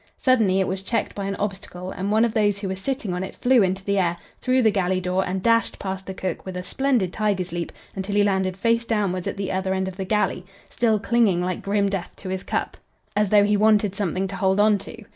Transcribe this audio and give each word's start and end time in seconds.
Suddenly 0.17 0.59
it 0.59 0.67
was 0.67 0.81
checked 0.81 1.13
by 1.13 1.25
an 1.25 1.35
obstacle, 1.35 1.91
and 1.91 2.09
one 2.11 2.25
of 2.25 2.33
those 2.33 2.57
who 2.57 2.67
were 2.67 2.75
sitting 2.75 3.13
on 3.13 3.23
it 3.23 3.35
flew 3.35 3.61
into 3.61 3.83
the 3.85 3.99
air, 3.99 4.17
through 4.39 4.63
the 4.63 4.71
galley 4.71 4.99
door, 4.99 5.23
and 5.23 5.43
dashed 5.43 5.77
past 5.77 6.07
the 6.07 6.13
cook 6.15 6.43
with 6.43 6.57
a 6.57 6.63
splendid 6.63 7.13
tiger's 7.13 7.51
leap, 7.51 7.71
until 7.95 8.15
he 8.15 8.23
landed 8.23 8.57
face 8.57 8.83
downwards 8.83 9.27
at 9.27 9.37
the 9.37 9.51
other 9.51 9.75
end 9.75 9.87
of 9.87 9.97
the 9.97 10.03
galley, 10.05 10.43
still 10.71 10.97
clinging 10.97 11.39
like 11.39 11.61
grim 11.61 11.87
death 11.87 12.11
to 12.15 12.29
his 12.29 12.41
cup, 12.41 12.77
as 13.15 13.29
though 13.29 13.43
he 13.43 13.55
wanted 13.55 13.93
something 13.93 14.27
to 14.27 14.35
hold 14.37 14.59
on 14.59 14.79
to. 14.79 15.03